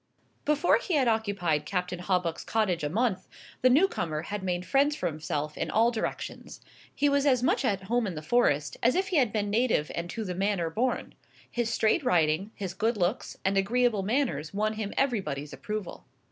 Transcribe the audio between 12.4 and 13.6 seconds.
his good looks, and